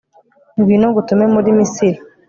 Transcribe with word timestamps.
ngwino 0.57 0.85
ngutume 0.91 1.25
muri 1.33 1.49
misiri 1.57 1.99